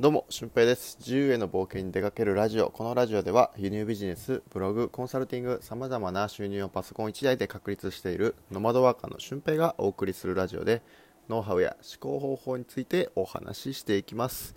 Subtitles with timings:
[0.00, 0.96] どうも、俊平です。
[1.00, 2.70] 自由への冒険に出かけるラジオ。
[2.70, 10.80] このラジオでは、輸入ビジネス、ブログ、コンサルティング、様々な収入をパソコン1台で確立しているノマドワーカーの俊平がお送りするラジオで、
[11.28, 14.54] ノウハウや思考方法についてお話ししていきます。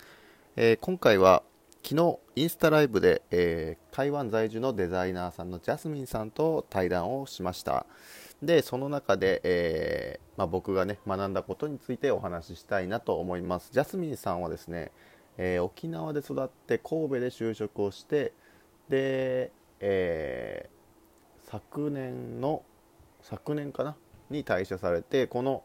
[0.56, 1.42] えー今回は、
[1.84, 7.84] 昨日、インスタライブで、えー台湾在住のデザイナーさんのジャスミンさんと対談をしました。
[8.42, 13.68] で、その中で、えーまあ、僕がね、学んだことについてお話ししたいなと思います。
[13.70, 14.92] ジャスミンさんはですね、
[15.38, 18.32] えー沖縄で育って神戸で就職をして
[18.88, 19.50] で、
[19.80, 20.76] えー
[21.50, 22.62] 昨年の
[23.22, 23.96] 昨年かな？
[24.30, 25.62] に退社されてこの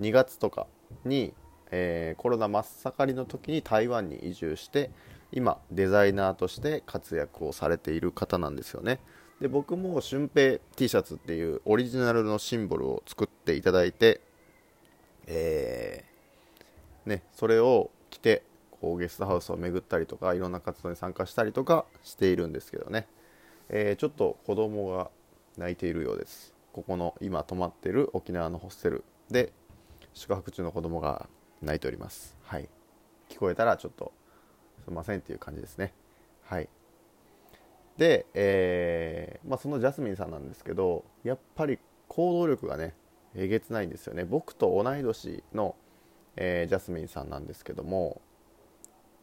[0.00, 0.68] 2月とか
[1.04, 1.34] に、
[1.70, 4.90] えーコロナ真っ盛りの時に台湾に移住して
[5.32, 9.00] 今デザイナーとして活躍をされている方なんですよね。
[9.40, 14.20] で僕も春平 T シャツっていうオリジナルのシンボルを作っていただいて
[15.26, 18.42] えーね、それを着て
[18.80, 23.06] こうゲストハウスを巡ったりとかいろんな活動に参加したりとかしているんですけどね、
[23.68, 25.10] えーちょっと子供が
[25.56, 26.54] 泣いているようです。
[26.72, 29.52] ここの今泊まっている沖縄のホステルで
[30.12, 31.28] 宿泊中の子供が
[31.62, 32.36] 泣いております。
[32.42, 32.68] はい。
[33.30, 34.12] 聞こえたらちょっと
[34.84, 35.94] すいませんっていう感じですね。
[36.42, 36.68] はい。
[37.96, 41.78] で、えーまあ、そのジャスミンさんなんですけどやっぱり
[42.08, 42.94] 行動力がね
[43.34, 44.24] えげつないんですよね。
[44.24, 45.74] 僕と同い年の、
[46.36, 48.20] えージャスミンさんなんですけども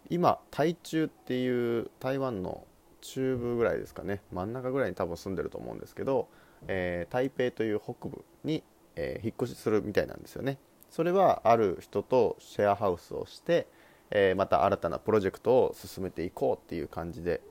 [0.09, 2.65] 今台中っていう台湾の
[3.01, 4.21] 中部ぐらいですかね。
[4.31, 6.27] 真ん中ぐらいに多分住んでると思うんですけど、
[6.67, 8.63] えー台北という北部に、
[8.95, 10.57] えー引っ越しするみたいなんですよね。
[10.89, 13.67] それはある人とシェアハウスをして、
[14.11, 17.41] えーまた新たなプロジェクトを進めていこうっていう感じで、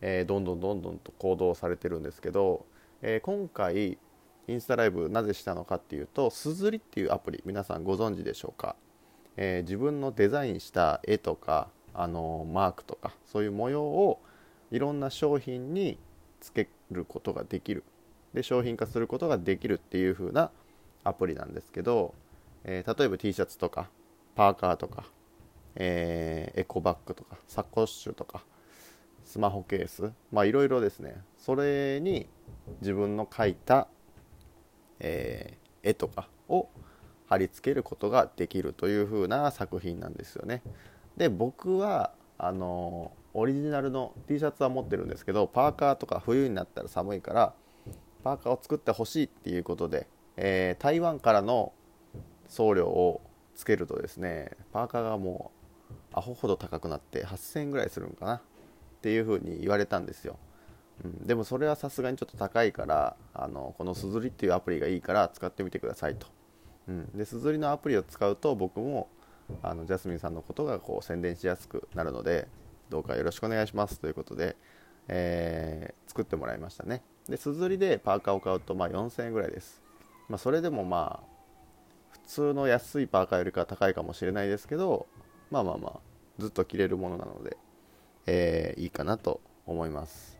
[0.00, 2.66] えどんどんどんどんと行動されてるんですけど、
[3.02, 3.98] え今回
[4.46, 8.76] インスタライブなぜしたのかっていうとすずりっていうアプリ皆さんご存知でしょうか、
[9.36, 11.68] え自分のデザインした絵とか
[12.00, 14.20] あのマークとかそういう模様を
[14.70, 15.98] いろんな商品に
[16.40, 17.82] つけることができる。
[18.34, 20.50] で商品化することができるっていう風な
[21.02, 22.14] アプリなんですけど、
[22.62, 23.88] えー例えば T シャツとか
[24.36, 25.04] パーカーとか、
[25.74, 28.44] えーエコバッグとかサコッシュとか
[29.24, 31.20] スマホケースまあいろいろですね。
[31.36, 32.28] それに
[32.80, 33.88] 自分の描いた、
[35.00, 36.68] えー絵とかを
[37.28, 40.62] 貼り付けることができるという風な作品なんですよね。
[41.18, 47.52] で僕はあのオリジナルの T シャツは持ってるんですけどパーカーとか冬になったら寒いから
[48.24, 50.06] パーカーを作ってほしいっていうことで、
[50.36, 51.72] えー台湾からの
[52.48, 53.20] 送料を
[53.54, 55.50] つけるとですねパーカーがも
[56.14, 58.40] うアホほど高くなって8000円ぐらいするんかなっ
[59.02, 60.38] ていうふうに言われたんですよ、
[61.04, 66.26] うん、でもそれはさすがにちょっと高いからあのこのすずりっていうアプリがいいから使ってみてくださいと、
[66.88, 69.08] うん、ですずりのアプリを使うと僕も
[69.62, 72.48] あのジャスミンさんのことがこう宣伝しやすくなるので
[72.90, 74.56] どうかよろしくお願いしますということで、
[75.08, 77.02] えー作ってもらいましたね。
[77.28, 79.82] ですずりでパーカーを買うとまあ4000円ぐらいです、
[80.28, 81.26] まあ、それでもまあ
[82.10, 85.06] 普通の安いパーカーよりかは高いかもしれないですけど
[85.50, 86.00] まあまあまあ
[86.38, 87.56] ずっと着れるものなので、
[88.26, 90.38] えーいいかなと思います。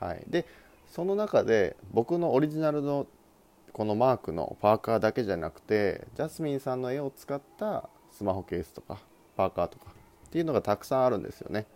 [0.00, 0.24] はい。
[0.26, 0.46] で
[0.88, 3.06] その中で僕のオリジナルの
[3.72, 8.98] このマークのパーカーだけじゃなくてジャスミンさんの絵を使ったスマホケースとか
[9.36, 9.86] パーカーとか
[10.26, 11.66] っていうのがたくさんあるんですよね。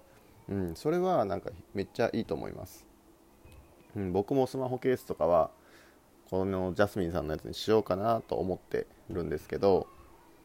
[0.48, 2.86] うんそれはなんかめっちゃいいと思います、
[3.94, 5.50] うん、僕もスマホケースとかは
[6.30, 9.88] このジャスミンさんのやつにしようかなと思ってるんですけど、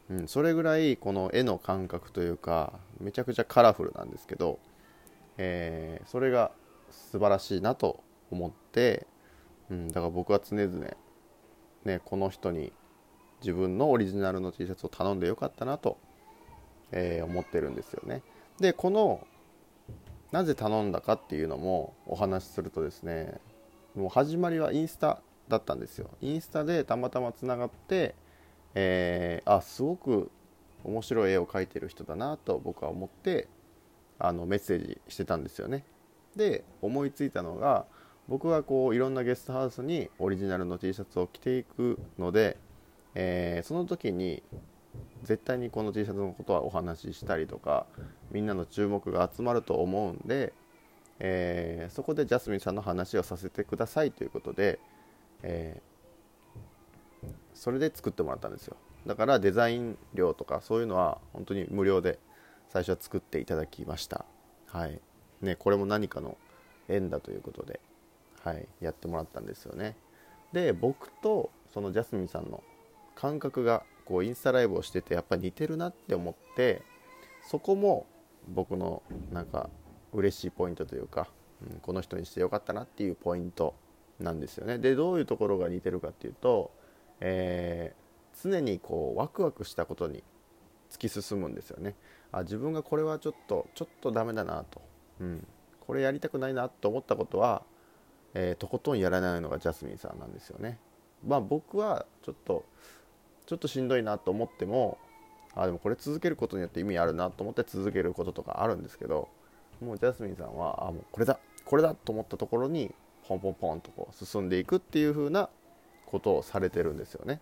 [0.09, 4.59] うん、それぐらいこの絵の感覚というかめちゃくちゃカラフルなんですけど、
[5.37, 6.51] えーそれが
[6.91, 9.07] 素晴らしいなと思って、
[9.69, 10.85] うん、だから僕は常々、
[11.85, 12.71] ね、この人に
[13.43, 15.97] 自分のオリジナルの T シャツを頼んでよかったなと、
[16.91, 18.21] えー思ってるんですよね。
[18.59, 19.27] でこの
[20.31, 23.39] なぜ頼んだかっていうのもお話しするとですね
[23.95, 26.09] もう始まりはインスタだったんですよ。
[26.21, 28.15] インスタでたまたまつながって、
[28.75, 30.31] えーあすごく
[30.83, 33.47] 面白い絵を描いてる人だなと僕は思って
[34.19, 35.85] あのメッセージしてたんですよね。
[36.35, 37.85] で思いついたのが
[38.27, 42.57] 僕はこういろんなゲストハウスにオリジナルの T シャツを着ていくので、
[43.15, 44.43] えーその時に
[45.23, 47.85] 絶対にこの T シャツのことはお話ししたりとか
[48.31, 50.53] みんなの注目が集まると思うんで、
[51.19, 54.79] えーそこでジャスミンさんの話をさせてくださいということで、
[55.41, 55.93] えー
[57.53, 58.75] それで作ってもらったんですよ。
[59.05, 62.19] だからデザイン料とかそういうのは本当に無料で
[62.69, 64.25] 最初は作っていただきました。
[64.67, 64.99] はい。
[65.41, 66.37] ねこれも何かの
[66.89, 67.79] 縁だということで
[68.43, 69.95] はいやってもらったんですよね。
[70.51, 72.63] で僕とそのジャスミンさんの
[73.15, 76.81] 感覚がこうインスタライブをしててやっぱ似てるなって思って
[77.49, 78.05] そこも
[78.49, 79.01] 僕の
[79.31, 79.69] なんか
[80.13, 81.27] 嬉しいポイントというか、
[81.61, 83.75] うん、この人にしてよかったなっていうポイント
[84.19, 84.77] なんですよね。
[84.77, 86.71] でどういうところが似てるかっていうと、
[87.19, 90.23] えー、常にこうワクワクしたことに
[90.89, 91.95] 突き進むんですよね。
[92.31, 94.81] あ自分がこれはちょっとちょっとダメだなと、
[95.19, 95.47] うん、
[95.79, 97.63] これやりたくないなと思ったことは、
[98.33, 100.79] えー、とことんやらないのがジャスミンさんなんですよね。
[101.25, 102.65] まあ僕はちょっと
[103.45, 104.97] ちょっとしんどいなと思っても
[105.55, 109.29] あでもこれ続けることによって意味あるなと思って続けることとかあるんですけど
[109.81, 112.93] もうジャスミンさんはあもうこれだこれだと思ったところに
[113.27, 115.49] ポンポンポンとこう進んでいくっていう風な
[116.05, 117.39] ことをされてるんですよね。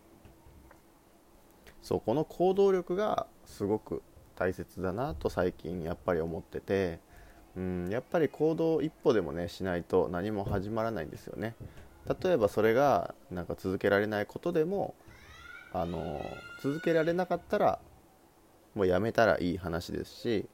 [1.81, 4.03] そうこの行動力がすごく
[4.35, 6.99] 大切だなと最近やっぱり思ってて
[7.57, 11.55] うんやっぱり行動一歩でもねしないと何も始まらないんですよね。
[12.23, 14.95] 例えばそれがなんか続けられないことでも
[15.73, 16.21] あの
[16.61, 17.79] 続けられなかったら
[18.75, 20.45] もうやめたらいい話ですし、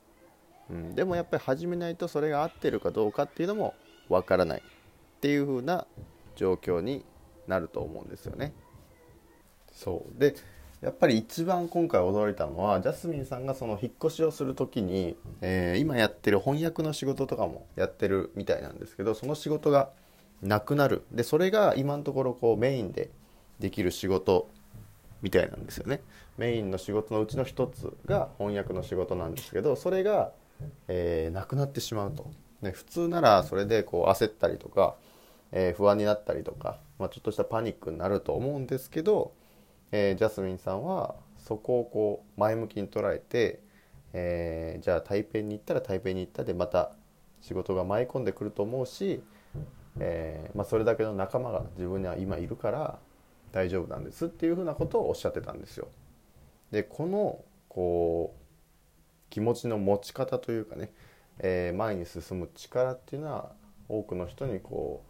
[0.69, 3.74] うん、でもやっぱり始めないとそれが合ってるかどうかっていうのも
[4.10, 5.86] わからないっていう風な
[6.36, 7.04] 状況に
[7.48, 8.54] なると思うんですよね。
[9.72, 10.36] そうで
[10.81, 19.90] やっぱり一番今回驚いたのはジャスミンさんがその引っ越しをする時に、えー、今やってる翻訳の仕事とかもやってるみたいなんですけどその仕事が
[20.44, 23.10] なくなるでそれが今のところこうメインで
[23.60, 24.50] できる仕事
[25.22, 26.02] みたいなんですよね。
[26.38, 30.31] メインの仕事のうちの一つが翻訳の仕事なんですけどそれが、
[30.88, 32.30] えー、なくなってしまうと、
[32.62, 34.96] ね、普通ならそれでこう焦ったりとか、
[35.52, 39.34] えー、不安になったりとか、まあ、ちょっとしたパニックになると思うんですけど、
[39.92, 43.62] えー、ジャスミンさんはそこをこう前向きに捉えて、
[44.12, 46.92] えじゃあ台北に行ったら台北に行ったでまた
[47.42, 49.22] 仕事が舞い込んでくると思うし、
[50.00, 53.00] えまあ、それだけの仲間が自分には今いるから
[53.52, 55.88] 大丈夫なんですっていうふうなことをおっしゃってたんですよ。
[56.72, 58.44] でこのこう
[59.30, 60.92] 気持ちの持ち方というかね、
[61.40, 63.52] えー、前に進む力っていうのは
[63.90, 65.04] 多くの人にこ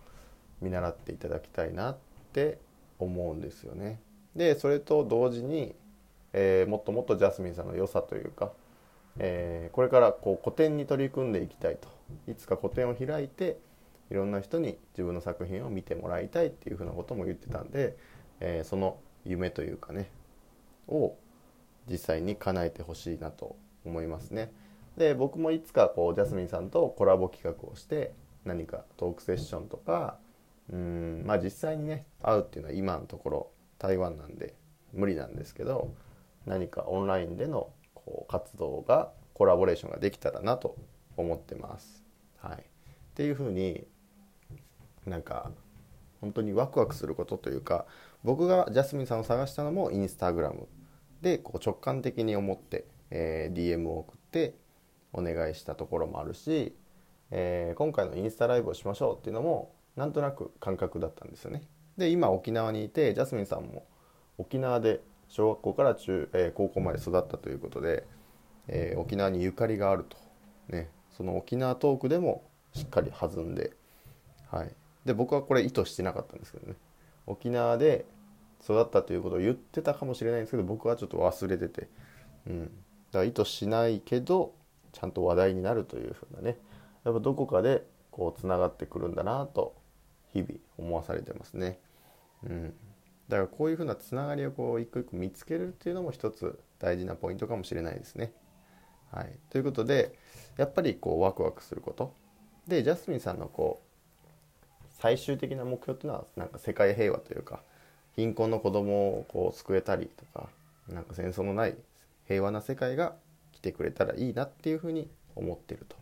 [0.62, 1.98] う見習っていただきたいなっ
[2.34, 2.60] て
[3.00, 4.00] 思うんですよね。
[4.36, 5.76] でそれと同時に、
[6.34, 8.52] えー、もっともっとジャスミンさんの良さというか、
[9.18, 11.88] えー、これからこう個展に取り組んでいきたいと
[12.32, 13.58] いつか個展を開いて
[14.10, 17.98] いろんな人に自分の作品を見てもらいたいっていうふうなことも言ってたんで、
[18.40, 20.10] えー、その夢というかね
[20.88, 21.16] を
[21.90, 23.56] 実際に叶えてほしいなと
[23.86, 24.52] 思いますね。
[24.98, 28.14] で僕もいつかこうジャスミンさんとコラボ企画をして
[28.46, 30.18] 何かトークセッションとか
[30.72, 34.56] うんまあ実際にね会うっていうのは今のところ台湾なんで
[34.94, 35.94] 無理なんですけど
[36.46, 40.76] 何かオンラインでのこう活動がコラボレーションができたらなと
[41.16, 42.04] 思ってます。
[42.40, 42.64] はい、っ
[43.14, 43.86] ていうふうに
[45.06, 45.52] なんか
[46.22, 47.86] 本当にワクワクすることというか
[48.24, 50.68] 僕がジャスミンさんを探したのもインスタグラム
[51.22, 54.56] でこう直感的に思って、えー、DM を送って
[55.14, 56.76] お願いしたところもあるし、
[57.32, 61.64] えー、今回のインスタライブをしましょうっていうのもなんとなく感覚だったんですよね。
[61.98, 63.86] で今沖縄にいてジャスミンさんも
[64.38, 68.06] 沖縄で小学校から中、えー、高校まで育ったということで、
[68.68, 70.18] えー、沖縄にゆかりがあると、
[70.70, 72.44] ね、その沖縄トークでも
[72.74, 73.72] しっかり弾んで、
[74.52, 74.72] はい、
[75.06, 76.76] で僕はこれ意図してなかったんですけどね。
[77.28, 78.06] 沖縄で
[78.64, 81.88] 育ったということを言ってたかもしれないんですけど僕はちょっと忘れてて、
[82.48, 82.74] うん、だか
[83.20, 84.54] ら意図しないけど
[84.94, 86.58] ちゃんと話題になるというふうなね。
[87.04, 89.76] やっぱどこかでこうつながってくるんだなと
[90.34, 91.80] 日々思わされてますね。
[92.44, 92.74] うん、
[93.30, 98.34] だからこういうふうなつながりをこう一個一個見つけるっていうのも一つ大事なポイントかもしれないですね。
[99.12, 100.14] はい、ということで
[100.58, 102.14] やっぱりこうワクワクすること。
[102.68, 103.87] でジャスミンさんのこう
[105.00, 107.62] 最終的な目標っていうのはなんか世界平和というか
[108.16, 110.50] 貧困の子供をこう救えたりとか
[110.90, 111.76] なんか戦争のない
[112.28, 113.14] 平和な世界が
[113.52, 115.96] 来てくれたらいいなっていうふうに思ってると。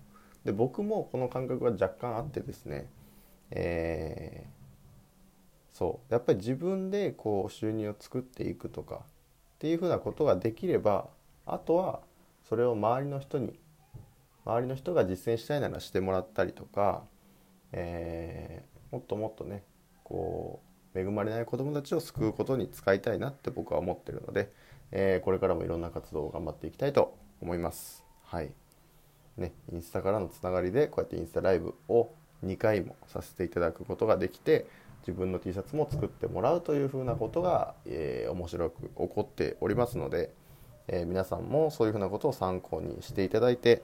[0.46, 2.88] で僕もこの感覚が若干あってですね、
[3.50, 9.00] えー、そうやっぱり自分でこう収入を作っていくとかっ
[9.60, 11.08] ていうふうなことができれば
[11.48, 12.02] あとは
[12.48, 13.60] それを周りの人に
[14.46, 17.02] 周りの人が実践したいならしてもらったりとか、
[17.72, 19.64] えー、もっともっとね
[20.06, 20.62] こ
[20.94, 24.50] う恵まれない子どもたちを救うことに使いたいなって僕は思ってるので、
[24.92, 28.06] えー、これからもいろんな活動を頑張っていきたいと思います。
[28.24, 28.52] はい。
[29.36, 32.10] ね、インスタからのつながりでこうやってインスタライブを
[32.46, 34.66] 2回もさせていただくことができて
[35.02, 40.32] 自分の T シャツも作ってもらうというふうなことが、えー、面白く起こっておりますので、
[40.88, 43.84] えー、皆さんもそういうふうなことを参考にしていただいて、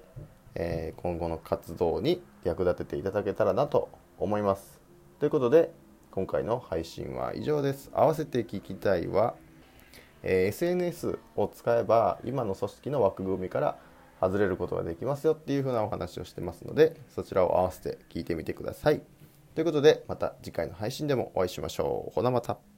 [0.56, 4.80] えー、今後の活動に役立てていただけたらなと思います。
[5.21, 5.71] ということで
[6.09, 7.91] 今回の配信は以上です。
[7.93, 9.35] 合わせて聞きたいは、
[10.23, 13.77] えー、SNS を使えば今の組織の枠組みから
[14.19, 19.03] 外れることができますよっていう風なお話をしてますのでそちらを合わせて聞いてみてください。
[19.53, 22.15] ということでまた次回の配信でもお会いしましょう。
[22.15, 22.70] ほなまた。